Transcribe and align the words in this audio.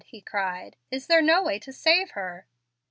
he 0.07 0.19
cried, 0.19 0.77
"is 0.89 1.05
there 1.05 1.21
no 1.21 1.43
way 1.43 1.59
to 1.59 1.71
save 1.71 2.09
her?" 2.17 2.47